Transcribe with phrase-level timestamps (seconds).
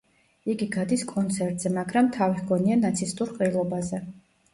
[0.51, 4.01] იგი გადის კონცერტზე, მაგრამ თავი ჰგონია ნაცისტურ ყრილობაზე.